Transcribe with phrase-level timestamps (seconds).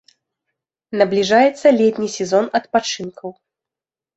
[1.01, 3.29] Набліжаецца летні сезон адпачынкаў.